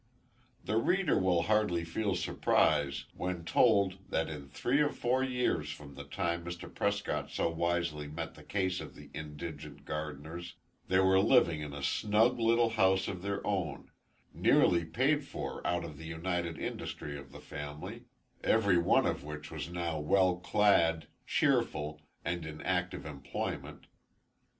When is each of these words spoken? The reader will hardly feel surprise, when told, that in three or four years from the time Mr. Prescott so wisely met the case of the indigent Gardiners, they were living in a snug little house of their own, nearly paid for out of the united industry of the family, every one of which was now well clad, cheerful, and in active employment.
The 0.65 0.77
reader 0.77 1.19
will 1.19 1.43
hardly 1.43 1.85
feel 1.85 2.15
surprise, 2.15 3.05
when 3.15 3.45
told, 3.45 3.99
that 4.09 4.29
in 4.29 4.49
three 4.49 4.79
or 4.81 4.89
four 4.89 5.23
years 5.23 5.69
from 5.71 5.93
the 5.93 6.05
time 6.05 6.43
Mr. 6.43 6.73
Prescott 6.73 7.29
so 7.29 7.51
wisely 7.51 8.07
met 8.07 8.33
the 8.33 8.41
case 8.41 8.81
of 8.81 8.95
the 8.95 9.11
indigent 9.13 9.85
Gardiners, 9.85 10.55
they 10.87 10.97
were 10.97 11.19
living 11.19 11.61
in 11.61 11.71
a 11.73 11.83
snug 11.83 12.39
little 12.39 12.71
house 12.71 13.07
of 13.07 13.21
their 13.21 13.45
own, 13.45 13.91
nearly 14.33 14.85
paid 14.85 15.23
for 15.23 15.61
out 15.67 15.83
of 15.83 15.99
the 15.99 16.07
united 16.07 16.57
industry 16.57 17.15
of 17.15 17.31
the 17.31 17.39
family, 17.39 18.05
every 18.43 18.79
one 18.79 19.05
of 19.05 19.23
which 19.23 19.51
was 19.51 19.69
now 19.69 19.99
well 19.99 20.37
clad, 20.37 21.05
cheerful, 21.27 22.01
and 22.25 22.43
in 22.43 22.59
active 22.63 23.05
employment. 23.05 23.85